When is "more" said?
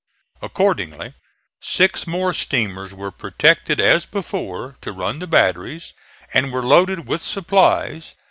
2.07-2.33